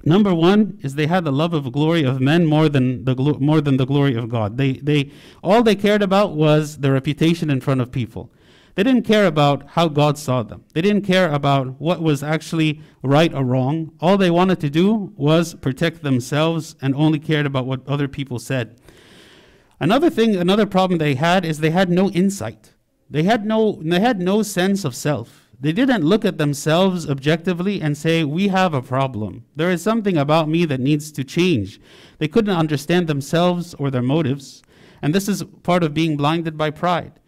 Number 0.04 0.34
one 0.34 0.80
is 0.82 0.96
they 0.96 1.06
had 1.06 1.26
the 1.26 1.32
love 1.32 1.54
of 1.54 1.72
glory 1.72 2.04
of 2.04 2.20
men 2.20 2.48
more 2.48 2.70
than 2.70 3.06
the 3.06 3.14
glo- 3.14 3.38
more 3.40 3.62
than 3.62 3.78
the 3.78 3.86
glory 3.86 4.16
of 4.16 4.30
God. 4.30 4.58
They 4.58 4.74
they 4.74 5.12
all 5.44 5.62
they 5.62 5.76
cared 5.76 6.02
about 6.02 6.36
was 6.36 6.80
the 6.80 6.92
reputation 6.92 7.52
in 7.52 7.62
front 7.62 7.82
of 7.82 7.92
people. 7.92 8.32
They 8.76 8.84
didn't 8.84 9.04
care 9.04 9.28
about 9.28 9.70
how 9.72 9.88
God 9.88 10.18
saw 10.18 10.42
them. 10.42 10.64
They 10.74 10.82
didn't 10.82 11.06
care 11.06 11.32
about 11.32 11.80
what 11.80 12.02
was 12.02 12.24
actually 12.24 12.82
right 13.04 13.34
or 13.34 13.44
wrong. 13.44 13.94
All 14.00 14.18
they 14.18 14.32
wanted 14.32 14.60
to 14.62 14.70
do 14.70 15.14
was 15.16 15.54
protect 15.54 16.02
themselves 16.02 16.76
and 16.82 16.96
only 16.96 17.20
cared 17.20 17.46
about 17.46 17.68
what 17.68 17.88
other 17.88 18.08
people 18.08 18.40
said. 18.40 18.80
Another 19.80 20.10
thing, 20.10 20.36
another 20.36 20.66
problem 20.66 20.98
they 20.98 21.16
had 21.16 21.46
is 21.46 21.60
they 21.60 21.70
had 21.70 21.90
no 21.90 22.10
insight. 22.12 22.74
They 23.10 23.24
had 23.24 23.46
no 23.46 23.80
they 23.84 24.00
had 24.00 24.20
no 24.20 24.42
sense 24.42 24.86
of 24.86 24.96
self. 24.96 25.44
They 25.60 25.72
didn't 25.72 26.04
look 26.04 26.26
at 26.26 26.38
themselves 26.38 27.10
objectively 27.10 27.80
and 27.82 27.98
say, 27.98 28.24
We 28.24 28.48
have 28.48 28.74
a 28.74 28.82
problem. 28.82 29.46
There 29.56 29.70
is 29.70 29.84
something 29.84 30.18
about 30.18 30.50
me 30.50 30.66
that 30.66 30.80
needs 30.80 31.12
to 31.14 31.24
change. 31.24 31.80
They 32.18 32.28
couldn't 32.28 32.56
understand 32.56 33.08
themselves 33.08 33.74
or 33.76 33.92
their 33.92 34.02
motives. 34.02 34.64
And 35.02 35.14
this 35.14 35.30
is 35.30 35.44
part 35.64 35.84
of 35.84 35.94
being 35.94 36.18
blinded 36.18 36.58
by 36.58 36.72
pride. 36.72 37.20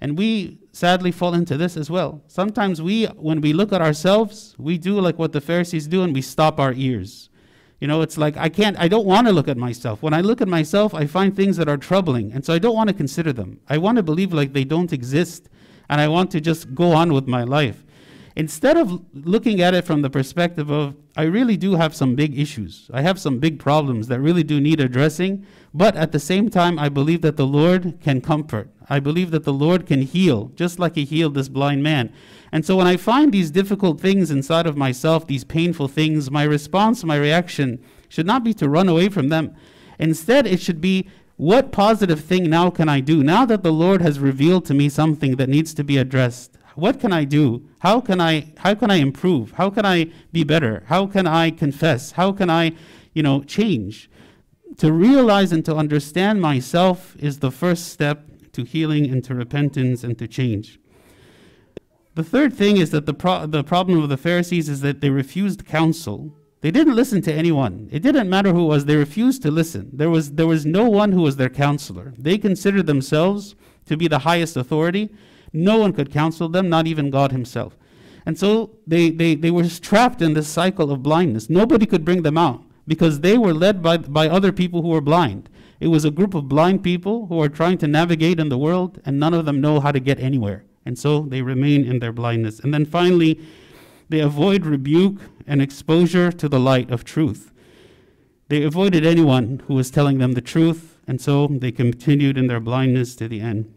And 0.00 0.18
we 0.18 0.58
sadly 0.78 1.10
fall 1.10 1.34
into 1.34 1.56
this 1.56 1.76
as 1.76 1.90
well. 1.90 2.22
Sometimes 2.28 2.80
we, 2.80 3.06
when 3.06 3.40
we 3.40 3.52
look 3.52 3.72
at 3.72 3.82
ourselves, 3.82 4.54
we 4.58 4.78
do 4.78 5.00
like 5.00 5.18
what 5.18 5.32
the 5.32 5.40
Pharisees 5.40 5.88
do 5.88 6.04
and 6.04 6.14
we 6.14 6.22
stop 6.22 6.60
our 6.60 6.72
ears. 6.72 7.30
You 7.80 7.88
know, 7.88 8.00
it's 8.00 8.16
like 8.16 8.36
I 8.36 8.48
can't, 8.48 8.78
I 8.78 8.86
don't 8.86 9.04
want 9.04 9.26
to 9.26 9.32
look 9.32 9.48
at 9.48 9.56
myself. 9.56 10.02
When 10.02 10.14
I 10.14 10.20
look 10.20 10.40
at 10.40 10.46
myself, 10.46 10.94
I 10.94 11.06
find 11.06 11.34
things 11.34 11.56
that 11.56 11.68
are 11.68 11.76
troubling. 11.76 12.32
And 12.32 12.44
so 12.44 12.54
I 12.54 12.60
don't 12.60 12.76
want 12.76 12.88
to 12.88 12.94
consider 12.94 13.32
them. 13.32 13.60
I 13.68 13.78
want 13.78 13.96
to 13.96 14.04
believe 14.04 14.32
like 14.32 14.52
they 14.52 14.64
don't 14.64 14.92
exist 14.92 15.48
and 15.88 16.00
I 16.00 16.06
want 16.06 16.30
to 16.32 16.40
just 16.40 16.72
go 16.74 16.92
on 16.92 17.12
with 17.12 17.26
my 17.26 17.42
life. 17.42 17.84
Instead 18.38 18.76
of 18.76 19.02
looking 19.12 19.60
at 19.60 19.74
it 19.74 19.84
from 19.84 20.00
the 20.00 20.08
perspective 20.08 20.70
of, 20.70 20.94
I 21.16 21.24
really 21.24 21.56
do 21.56 21.74
have 21.74 21.92
some 21.92 22.14
big 22.14 22.38
issues, 22.38 22.88
I 22.94 23.02
have 23.02 23.18
some 23.18 23.40
big 23.40 23.58
problems 23.58 24.06
that 24.06 24.20
really 24.20 24.44
do 24.44 24.60
need 24.60 24.78
addressing, 24.78 25.44
but 25.74 25.96
at 25.96 26.12
the 26.12 26.20
same 26.20 26.48
time, 26.48 26.78
I 26.78 26.88
believe 26.88 27.20
that 27.22 27.36
the 27.36 27.44
Lord 27.44 27.98
can 28.00 28.20
comfort. 28.20 28.70
I 28.88 29.00
believe 29.00 29.32
that 29.32 29.42
the 29.42 29.52
Lord 29.52 29.86
can 29.86 30.02
heal, 30.02 30.52
just 30.54 30.78
like 30.78 30.94
He 30.94 31.04
healed 31.04 31.34
this 31.34 31.48
blind 31.48 31.82
man. 31.82 32.12
And 32.52 32.64
so 32.64 32.76
when 32.76 32.86
I 32.86 32.96
find 32.96 33.32
these 33.32 33.50
difficult 33.50 34.00
things 34.00 34.30
inside 34.30 34.68
of 34.68 34.76
myself, 34.76 35.26
these 35.26 35.42
painful 35.42 35.88
things, 35.88 36.30
my 36.30 36.44
response, 36.44 37.02
my 37.02 37.16
reaction 37.16 37.82
should 38.08 38.26
not 38.26 38.44
be 38.44 38.54
to 38.54 38.68
run 38.68 38.88
away 38.88 39.08
from 39.08 39.30
them. 39.30 39.56
Instead, 39.98 40.46
it 40.46 40.60
should 40.60 40.80
be 40.80 41.08
what 41.38 41.72
positive 41.72 42.20
thing 42.20 42.48
now 42.48 42.70
can 42.70 42.88
I 42.88 43.00
do? 43.00 43.24
Now 43.24 43.44
that 43.46 43.64
the 43.64 43.72
Lord 43.72 44.00
has 44.00 44.20
revealed 44.20 44.64
to 44.66 44.74
me 44.74 44.88
something 44.88 45.36
that 45.36 45.48
needs 45.48 45.74
to 45.74 45.82
be 45.82 45.96
addressed, 45.96 46.57
what 46.78 47.00
can 47.00 47.12
I 47.12 47.24
do? 47.24 47.68
How 47.80 48.00
can 48.00 48.20
I 48.20 48.52
how 48.58 48.74
can 48.74 48.90
I 48.90 48.96
improve? 48.96 49.52
How 49.52 49.68
can 49.68 49.84
I 49.84 50.10
be 50.32 50.44
better? 50.44 50.84
How 50.86 51.06
can 51.06 51.26
I 51.26 51.50
confess? 51.50 52.12
How 52.12 52.32
can 52.32 52.48
I, 52.48 52.72
you 53.12 53.22
know, 53.22 53.42
change? 53.42 54.08
To 54.76 54.92
realize 54.92 55.50
and 55.50 55.64
to 55.64 55.74
understand 55.74 56.40
myself 56.40 57.16
is 57.18 57.40
the 57.40 57.50
first 57.50 57.88
step 57.88 58.28
to 58.52 58.62
healing 58.64 59.10
and 59.10 59.24
to 59.24 59.34
repentance 59.34 60.04
and 60.04 60.16
to 60.18 60.28
change. 60.28 60.78
The 62.14 62.24
third 62.24 62.54
thing 62.54 62.76
is 62.76 62.90
that 62.90 63.06
the, 63.06 63.14
pro- 63.14 63.46
the 63.46 63.64
problem 63.64 64.02
of 64.02 64.08
the 64.08 64.16
Pharisees 64.16 64.68
is 64.68 64.80
that 64.80 65.00
they 65.00 65.10
refused 65.10 65.64
counsel. 65.66 66.34
They 66.60 66.72
didn't 66.72 66.96
listen 66.96 67.22
to 67.22 67.32
anyone. 67.32 67.88
It 67.92 68.00
didn't 68.02 68.28
matter 68.28 68.52
who 68.52 68.66
was. 68.66 68.84
They 68.84 68.96
refused 68.96 69.42
to 69.42 69.50
listen. 69.50 69.90
There 69.92 70.10
was, 70.10 70.32
there 70.32 70.46
was 70.46 70.66
no 70.66 70.88
one 70.88 71.12
who 71.12 71.22
was 71.22 71.36
their 71.36 71.48
counselor. 71.48 72.14
They 72.18 72.36
considered 72.36 72.86
themselves 72.86 73.54
to 73.86 73.96
be 73.96 74.08
the 74.08 74.20
highest 74.20 74.56
authority. 74.56 75.10
No 75.52 75.78
one 75.78 75.92
could 75.92 76.12
counsel 76.12 76.48
them, 76.48 76.68
not 76.68 76.86
even 76.86 77.10
God 77.10 77.32
Himself. 77.32 77.76
And 78.26 78.38
so 78.38 78.76
they, 78.86 79.10
they, 79.10 79.34
they 79.34 79.50
were 79.50 79.66
trapped 79.68 80.20
in 80.20 80.34
this 80.34 80.48
cycle 80.48 80.90
of 80.90 81.02
blindness. 81.02 81.48
Nobody 81.48 81.86
could 81.86 82.04
bring 82.04 82.22
them 82.22 82.36
out 82.36 82.62
because 82.86 83.20
they 83.20 83.38
were 83.38 83.54
led 83.54 83.82
by, 83.82 83.96
by 83.98 84.28
other 84.28 84.52
people 84.52 84.82
who 84.82 84.88
were 84.88 85.00
blind. 85.00 85.48
It 85.80 85.88
was 85.88 86.04
a 86.04 86.10
group 86.10 86.34
of 86.34 86.48
blind 86.48 86.82
people 86.82 87.26
who 87.26 87.40
are 87.40 87.48
trying 87.48 87.78
to 87.78 87.86
navigate 87.86 88.40
in 88.40 88.48
the 88.48 88.58
world, 88.58 89.00
and 89.04 89.18
none 89.18 89.34
of 89.34 89.46
them 89.46 89.60
know 89.60 89.80
how 89.80 89.92
to 89.92 90.00
get 90.00 90.18
anywhere. 90.18 90.64
And 90.84 90.98
so 90.98 91.20
they 91.20 91.42
remain 91.42 91.84
in 91.84 92.00
their 92.00 92.12
blindness. 92.12 92.60
And 92.60 92.74
then 92.74 92.84
finally, 92.84 93.40
they 94.08 94.20
avoid 94.20 94.66
rebuke 94.66 95.20
and 95.46 95.62
exposure 95.62 96.32
to 96.32 96.48
the 96.48 96.58
light 96.58 96.90
of 96.90 97.04
truth. 97.04 97.52
They 98.48 98.62
avoided 98.62 99.04
anyone 99.04 99.62
who 99.68 99.74
was 99.74 99.90
telling 99.90 100.18
them 100.18 100.32
the 100.32 100.40
truth, 100.40 100.98
and 101.06 101.20
so 101.20 101.46
they 101.46 101.70
continued 101.70 102.38
in 102.38 102.46
their 102.46 102.60
blindness 102.60 103.14
to 103.16 103.28
the 103.28 103.40
end. 103.40 103.72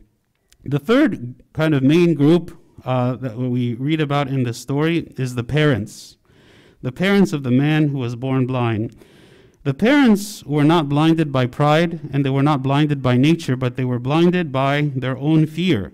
The 0.63 0.79
third 0.79 1.35
kind 1.53 1.73
of 1.73 1.81
main 1.81 2.13
group 2.13 2.57
uh, 2.85 3.15
that 3.15 3.37
we 3.37 3.73
read 3.73 3.99
about 3.99 4.27
in 4.27 4.43
the 4.43 4.53
story 4.53 5.11
is 5.17 5.35
the 5.35 5.43
parents. 5.43 6.17
The 6.81 6.91
parents 6.91 7.33
of 7.33 7.43
the 7.43 7.51
man 7.51 7.89
who 7.89 7.97
was 7.97 8.15
born 8.15 8.45
blind. 8.45 8.95
The 9.63 9.73
parents 9.73 10.43
were 10.43 10.63
not 10.63 10.89
blinded 10.89 11.31
by 11.31 11.45
pride 11.45 11.99
and 12.11 12.25
they 12.25 12.29
were 12.29 12.43
not 12.43 12.63
blinded 12.63 13.01
by 13.01 13.17
nature, 13.17 13.55
but 13.55 13.75
they 13.75 13.85
were 13.85 13.99
blinded 13.99 14.51
by 14.51 14.91
their 14.95 15.17
own 15.17 15.45
fear. 15.45 15.93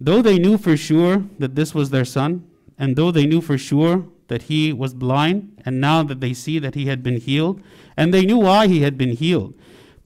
Though 0.00 0.22
they 0.22 0.38
knew 0.38 0.58
for 0.58 0.76
sure 0.76 1.24
that 1.38 1.54
this 1.54 1.74
was 1.74 1.90
their 1.90 2.04
son, 2.04 2.48
and 2.78 2.94
though 2.94 3.10
they 3.10 3.26
knew 3.26 3.40
for 3.40 3.56
sure 3.56 4.06
that 4.28 4.42
he 4.42 4.72
was 4.72 4.94
blind, 4.94 5.62
and 5.64 5.80
now 5.80 6.02
that 6.02 6.20
they 6.20 6.34
see 6.34 6.58
that 6.58 6.74
he 6.74 6.86
had 6.86 7.02
been 7.02 7.20
healed, 7.20 7.62
and 7.96 8.12
they 8.12 8.26
knew 8.26 8.38
why 8.38 8.66
he 8.66 8.82
had 8.82 8.98
been 8.98 9.16
healed, 9.16 9.54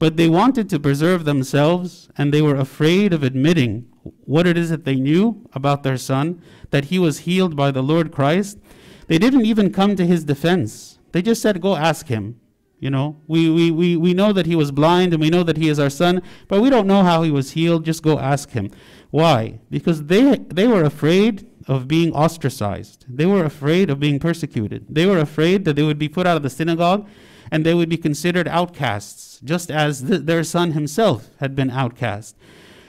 but 0.01 0.17
they 0.17 0.27
wanted 0.27 0.67
to 0.67 0.79
preserve 0.79 1.25
themselves, 1.25 2.09
and 2.17 2.33
they 2.33 2.41
were 2.41 2.55
afraid 2.55 3.13
of 3.13 3.21
admitting 3.21 3.87
what 4.25 4.47
it 4.47 4.57
is 4.57 4.71
that 4.71 4.83
they 4.83 4.95
knew 4.95 5.47
about 5.53 5.83
their 5.83 5.95
son, 5.95 6.41
that 6.71 6.85
he 6.85 6.97
was 6.97 7.19
healed 7.19 7.55
by 7.55 7.69
the 7.69 7.83
Lord 7.83 8.11
Christ. 8.11 8.57
They 9.05 9.19
didn't 9.19 9.45
even 9.45 9.71
come 9.71 9.95
to 9.95 10.07
his 10.07 10.23
defense. 10.23 10.97
They 11.11 11.21
just 11.21 11.39
said, 11.39 11.61
Go 11.61 11.75
ask 11.75 12.07
him. 12.07 12.39
You 12.79 12.89
know, 12.89 13.21
we, 13.27 13.47
we, 13.51 13.69
we, 13.69 13.95
we 13.95 14.15
know 14.15 14.33
that 14.33 14.47
he 14.47 14.55
was 14.55 14.71
blind 14.71 15.13
and 15.13 15.21
we 15.21 15.29
know 15.29 15.43
that 15.43 15.57
he 15.57 15.69
is 15.69 15.77
our 15.77 15.91
son, 15.91 16.23
but 16.47 16.61
we 16.61 16.71
don't 16.71 16.87
know 16.87 17.03
how 17.03 17.21
he 17.21 17.29
was 17.29 17.51
healed. 17.51 17.85
Just 17.85 18.01
go 18.01 18.17
ask 18.17 18.49
him. 18.49 18.71
Why? 19.11 19.59
Because 19.69 20.05
they, 20.05 20.37
they 20.47 20.65
were 20.65 20.83
afraid 20.83 21.47
of 21.67 21.87
being 21.87 22.11
ostracized. 22.13 23.05
They 23.07 23.27
were 23.27 23.45
afraid 23.45 23.91
of 23.91 23.99
being 23.99 24.17
persecuted. 24.17 24.87
They 24.89 25.05
were 25.05 25.19
afraid 25.19 25.63
that 25.65 25.75
they 25.75 25.83
would 25.83 25.99
be 25.99 26.09
put 26.09 26.25
out 26.25 26.37
of 26.37 26.41
the 26.41 26.49
synagogue 26.49 27.07
and 27.51 27.65
they 27.65 27.73
would 27.73 27.89
be 27.89 27.97
considered 27.97 28.47
outcasts, 28.47 29.39
just 29.43 29.69
as 29.69 30.03
th- 30.03 30.21
their 30.21 30.43
son 30.43 30.71
himself 30.71 31.29
had 31.39 31.55
been 31.55 31.69
outcast. 31.69 32.35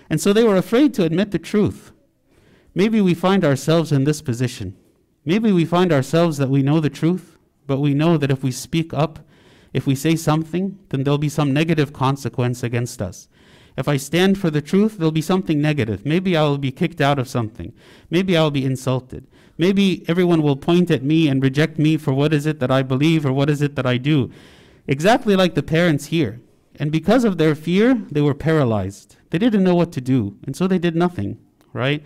And 0.09 0.21
so 0.21 0.33
they 0.33 0.45
were 0.45 0.57
afraid 0.57 0.95
to 0.95 1.05
admit 1.05 1.33
the 1.33 1.39
truth. 1.39 1.91
Maybe 2.75 3.01
we 3.01 3.15
find 3.15 3.45
ourselves 3.45 3.93
in 3.93 4.05
this 4.05 4.23
position. 4.23 4.77
Maybe 5.25 5.53
we 5.53 5.65
find 5.65 5.93
ourselves 5.93 6.39
that 6.39 6.49
we 6.49 6.63
know 6.63 6.81
the 6.81 6.91
truth, 6.91 7.37
but 7.67 7.81
we 7.81 7.93
know 7.93 8.17
that 8.17 8.31
if 8.31 8.43
we 8.43 8.51
speak 8.53 8.95
up, 8.95 9.19
if 9.73 9.87
we 9.87 9.95
say 9.95 10.17
something, 10.17 10.79
then 10.91 11.03
there'll 11.03 11.19
be 11.19 11.29
some 11.29 11.53
negative 11.53 11.93
consequence 11.93 12.63
against 12.63 13.03
us. 13.03 13.29
If 13.77 13.89
I 13.89 13.97
stand 13.97 14.39
for 14.39 14.51
the 14.51 14.61
truth, 14.61 14.99
there'll 14.99 15.13
be 15.13 15.23
something 15.23 15.61
negative. 15.61 16.05
Maybe 16.05 16.37
I 16.37 16.43
will 16.43 16.59
be 16.59 16.73
kicked 16.73 17.01
out 17.01 17.19
of 17.19 17.29
something. 17.29 17.73
Maybe 18.11 18.37
I'll 18.37 18.51
be 18.51 18.67
insulted. 18.67 19.27
Maybe 19.59 20.05
everyone 20.09 20.43
will 20.43 20.57
point 20.57 20.91
at 20.91 21.03
me 21.03 21.29
and 21.29 21.43
reject 21.43 21.79
me 21.79 21.97
for 21.97 22.13
what 22.13 22.33
is 22.33 22.47
it 22.47 22.61
that 22.61 22.71
I 22.71 22.83
believe 22.83 23.27
or 23.27 23.33
what 23.33 23.51
is 23.51 23.63
it 23.63 23.77
that 23.77 23.87
I 23.87 23.99
do. 23.99 24.31
Exactly 24.87 25.37
like 25.37 25.55
the 25.55 25.63
parents 25.63 26.07
here. 26.07 26.41
And 26.77 26.91
because 26.91 27.25
of 27.25 27.39
their 27.39 27.55
fear, 27.55 27.95
they 28.11 28.23
were 28.23 28.35
paralyzed. 28.35 29.17
They 29.31 29.39
didn't 29.39 29.65
know 29.65 29.75
what 29.75 29.93
to 29.93 30.01
do, 30.01 30.37
and 30.45 30.57
so 30.57 30.67
they 30.67 30.79
did 30.79 30.97
nothing, 30.97 31.39
right? 31.73 32.03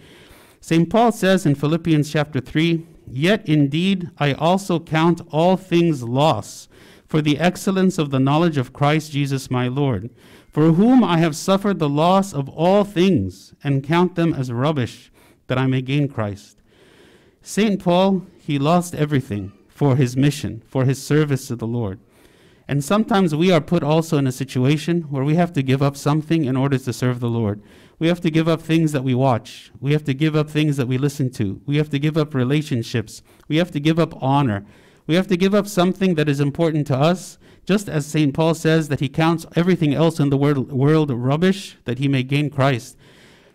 St. 0.61 0.91
Paul 0.91 1.13
says 1.13 1.47
in 1.47 1.55
Philippians 1.55 2.11
chapter 2.11 2.41
3 2.41 2.87
Yet 3.09 3.49
indeed 3.49 4.11
I 4.19 4.33
also 4.33 4.81
count 4.81 5.21
all 5.31 5.57
things 5.57 6.03
loss 6.03 6.69
for 7.07 7.23
the 7.23 7.39
excellence 7.39 7.99
of 7.99 8.11
the 8.11 8.19
knowledge 8.19 8.57
of 8.57 8.73
Christ 8.73 9.13
Jesus 9.13 9.51
my 9.51 9.69
Lord, 9.69 10.11
for 10.51 10.73
whom 10.73 11.05
I 11.05 11.19
have 11.19 11.37
suffered 11.37 11.79
the 11.79 11.89
loss 11.89 12.33
of 12.33 12.49
all 12.49 12.83
things, 12.83 13.55
and 13.63 13.85
count 13.85 14.17
them 14.17 14.35
as 14.35 14.51
rubbish, 14.51 15.13
that 15.47 15.59
I 15.59 15.67
may 15.67 15.83
gain 15.83 16.09
Christ. 16.09 16.63
St. 17.49 17.81
Paul, 17.81 18.27
he 18.41 18.59
lost 18.59 18.93
everything 18.97 19.53
for 19.69 19.95
his 19.95 20.17
mission, 20.17 20.65
for 20.67 20.85
his 20.85 21.01
service 21.01 21.47
to 21.47 21.55
the 21.55 21.65
Lord. 21.65 22.01
And 22.67 22.83
sometimes 22.83 23.37
we 23.37 23.53
are 23.53 23.61
put 23.61 23.85
also 23.85 24.19
in 24.19 24.27
a 24.27 24.33
situation 24.33 25.03
where 25.03 25.23
we 25.23 25.37
have 25.37 25.53
to 25.53 25.63
give 25.63 25.81
up 25.81 25.97
something 25.97 26.45
in 26.45 26.57
order 26.57 26.77
to 26.77 26.93
serve 26.93 27.21
the 27.21 27.29
Lord. 27.29 27.63
We 28.01 28.09
have 28.09 28.21
to 28.23 28.33
give 28.33 28.49
up 28.49 28.61
things 28.61 28.91
that 28.91 29.05
we 29.05 29.15
watch. 29.15 29.71
We 29.81 29.93
have 29.93 30.03
to 30.07 30.13
give 30.13 30.35
up 30.35 30.51
things 30.51 30.77
that 30.77 30.89
we 30.89 30.99
listen 30.99 31.31
to. 31.35 31.61
We 31.67 31.77
have 31.77 31.89
to 31.91 32.01
give 32.01 32.17
up 32.17 32.35
relationships. 32.35 33.23
We 33.47 33.59
have 33.59 33.71
to 33.71 33.81
give 33.81 34.01
up 34.01 34.21
honor. 34.21 34.67
We 35.07 35.15
have 35.15 35.29
to 35.29 35.37
give 35.37 35.55
up 35.55 35.69
something 35.69 36.17
that 36.17 36.29
is 36.29 36.41
important 36.41 36.89
to 36.89 36.99
us, 36.99 37.39
just 37.65 37.89
as 37.89 38.07
St. 38.07 38.35
Paul 38.35 38.55
says 38.55 38.89
that 38.89 38.99
he 38.99 39.09
counts 39.09 39.47
everything 39.55 39.95
else 39.95 40.19
in 40.19 40.31
the 40.31 40.37
world, 40.37 40.73
world 40.73 41.13
rubbish 41.13 41.77
that 41.85 42.01
he 42.01 42.09
may 42.09 42.25
gain 42.25 42.51
Christ. 42.51 42.97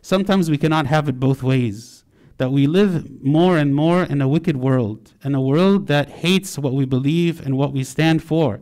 Sometimes 0.01 0.49
we 0.49 0.57
cannot 0.57 0.87
have 0.87 1.09
it 1.09 1.19
both 1.19 1.43
ways. 1.43 2.00
That 2.41 2.51
we 2.51 2.65
live 2.65 3.23
more 3.23 3.55
and 3.55 3.75
more 3.75 4.01
in 4.03 4.19
a 4.19 4.27
wicked 4.27 4.57
world, 4.57 5.13
in 5.23 5.35
a 5.35 5.41
world 5.41 5.85
that 5.93 6.09
hates 6.09 6.57
what 6.57 6.73
we 6.73 6.85
believe 6.85 7.45
and 7.45 7.55
what 7.55 7.71
we 7.71 7.83
stand 7.83 8.23
for. 8.23 8.59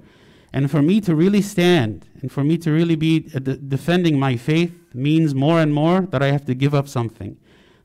And 0.52 0.70
for 0.70 0.82
me 0.82 1.00
to 1.08 1.16
really 1.16 1.42
stand 1.42 2.06
and 2.22 2.30
for 2.30 2.44
me 2.44 2.58
to 2.58 2.72
really 2.72 2.98
be 2.98 3.32
uh, 3.34 3.40
defending 3.40 4.20
my 4.20 4.36
faith 4.36 4.74
means 4.94 5.34
more 5.34 5.62
and 5.62 5.74
more 5.74 6.02
that 6.12 6.22
I 6.22 6.30
have 6.36 6.44
to 6.46 6.56
give 6.64 6.74
up 6.76 6.88
something 6.90 7.38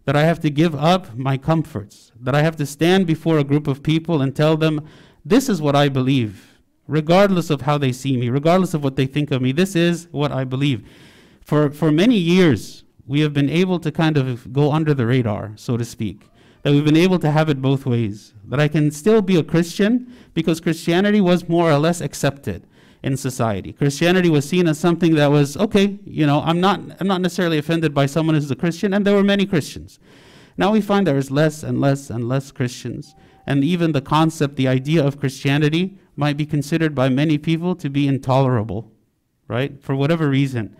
that 0.05 0.17
I 0.17 0.23
have 0.23 0.41
to 0.41 0.51
give 0.51 0.75
up 0.75 1.17
my 1.17 1.37
comforts, 1.37 2.13
that 2.21 2.35
I 2.35 2.43
have 2.43 2.57
to 2.57 2.67
stand 2.67 3.07
before 3.07 3.39
a 3.39 3.45
group 3.45 3.67
of 3.67 3.83
people 3.83 4.21
and 4.21 4.35
tell 4.35 4.57
them, 4.57 4.87
this 5.25 5.49
is 5.49 5.63
what 5.63 5.75
I 5.75 5.89
believe, 5.89 6.59
regardless 6.87 7.51
of 7.51 7.63
how 7.63 7.79
they 7.79 7.93
see 7.93 8.17
me, 8.17 8.29
regardless 8.29 8.75
of 8.75 8.85
what 8.85 8.97
they 8.97 9.07
think 9.07 9.31
of 9.31 9.41
me. 9.41 9.53
This 9.53 9.75
is 9.75 10.09
what 10.11 10.31
I 10.31 10.45
believe. 10.45 10.87
For, 11.41 11.71
for 11.71 11.91
many 11.91 12.17
years, 12.17 12.84
we 13.07 13.21
have 13.21 13.33
been 13.33 13.51
able 13.51 13.79
to 13.81 13.93
kind 13.93 14.17
of 14.17 14.53
go 14.53 14.73
under 14.73 14.95
the 14.95 15.07
radar, 15.07 15.53
so 15.57 15.77
to 15.77 15.85
speak. 15.85 16.29
That 16.63 16.73
we've 16.73 16.85
been 16.85 16.97
able 16.97 17.19
to 17.19 17.31
have 17.31 17.49
it 17.49 17.61
both 17.61 17.85
ways. 17.85 18.33
That 18.47 18.61
I 18.61 18.69
can 18.69 18.91
still 18.91 19.21
be 19.21 19.37
a 19.37 19.43
Christian 19.43 20.13
because 20.33 20.61
Christianity 20.61 21.21
was 21.21 21.49
more 21.49 21.71
or 21.71 21.79
less 21.79 22.01
accepted 22.01 22.67
in 23.03 23.19
society. 23.19 23.73
Christianity 23.73 24.31
was 24.31 24.49
seen 24.49 24.67
as 24.67 24.79
something 24.79 25.15
that 25.17 25.27
was 25.27 25.59
okay, 25.59 25.99
you 26.07 26.27
know, 26.27 26.41
I'm 26.41 26.61
not 26.61 26.81
I'm 27.01 27.07
not 27.07 27.21
necessarily 27.21 27.59
offended 27.59 27.93
by 27.93 28.07
someone 28.07 28.35
who's 28.35 28.51
a 28.51 28.57
Christian 28.57 28.95
and 28.95 29.07
there 29.07 29.15
were 29.15 29.23
many 29.23 29.45
Christians. 29.45 29.99
Now 30.57 30.73
we 30.73 30.81
find 30.81 31.07
there 31.07 31.19
is 31.19 31.31
less 31.31 31.63
and 31.63 31.81
less 31.81 32.09
and 32.09 32.29
less 32.29 32.51
Christians 32.51 33.15
and 33.47 33.63
even 33.63 33.93
the 33.93 34.01
concept, 34.01 34.57
the 34.57 34.69
idea 34.69 35.05
of 35.05 35.21
Christianity 35.21 35.99
might 36.17 36.37
be 36.37 36.47
considered 36.47 36.95
by 36.95 37.09
many 37.09 37.39
people 37.39 37.75
to 37.77 37.91
be 37.91 38.09
intolerable, 38.09 38.91
right? 39.49 39.83
For 39.83 39.95
whatever 39.95 40.29
reason. 40.29 40.77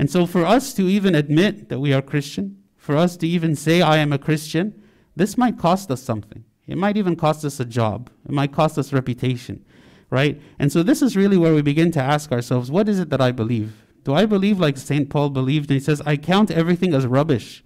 And 0.00 0.10
so 0.10 0.24
for 0.24 0.46
us 0.46 0.72
to 0.74 0.88
even 0.88 1.14
admit 1.14 1.68
that 1.68 1.78
we 1.78 1.92
are 1.92 2.00
Christian, 2.00 2.56
for 2.76 2.96
us 2.96 3.16
to 3.18 3.28
even 3.28 3.54
say 3.54 3.82
I 3.82 3.98
am 3.98 4.12
a 4.12 4.18
Christian, 4.18 4.82
this 5.14 5.36
might 5.36 5.58
cost 5.58 5.90
us 5.90 6.02
something. 6.02 6.44
It 6.66 6.78
might 6.78 6.96
even 6.96 7.14
cost 7.14 7.44
us 7.44 7.60
a 7.60 7.64
job. 7.64 8.08
It 8.24 8.32
might 8.32 8.52
cost 8.52 8.78
us 8.78 8.92
reputation 8.92 9.64
right? 10.10 10.40
And 10.58 10.70
so 10.72 10.82
this 10.82 11.02
is 11.02 11.16
really 11.16 11.36
where 11.36 11.54
we 11.54 11.62
begin 11.62 11.92
to 11.92 12.02
ask 12.02 12.32
ourselves, 12.32 12.70
what 12.70 12.88
is 12.88 12.98
it 12.98 13.10
that 13.10 13.20
I 13.20 13.32
believe? 13.32 13.84
Do 14.04 14.12
I 14.12 14.26
believe 14.26 14.58
like 14.58 14.76
St. 14.76 15.08
Paul 15.08 15.30
believed? 15.30 15.70
And 15.70 15.78
he 15.78 15.84
says, 15.84 16.02
I 16.04 16.16
count 16.16 16.50
everything 16.50 16.92
as 16.92 17.06
rubbish 17.06 17.62